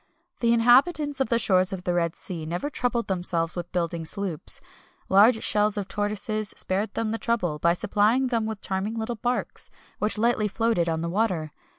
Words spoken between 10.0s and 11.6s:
lightly floated on the water.